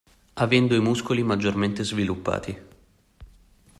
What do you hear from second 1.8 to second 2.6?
sviluppati.